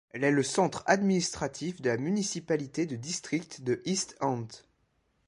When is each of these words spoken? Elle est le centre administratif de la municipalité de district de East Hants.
Elle 0.09 0.23
est 0.23 0.31
le 0.31 0.41
centre 0.41 0.81
administratif 0.87 1.79
de 1.79 1.91
la 1.91 1.97
municipalité 1.97 2.87
de 2.87 2.95
district 2.95 3.63
de 3.63 3.83
East 3.85 4.17
Hants. 4.19 4.47